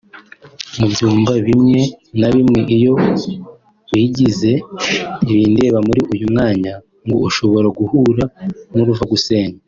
[0.77, 1.81] Mu byumba bimwe
[2.19, 2.93] na bimwe iyo
[3.91, 4.51] wigize
[5.23, 6.73] ntibindeba muri uyu mwanya
[7.05, 8.23] ngo ushobora guhura
[8.75, 9.57] n’uruva gusenya